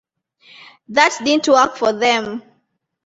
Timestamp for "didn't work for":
1.23-1.93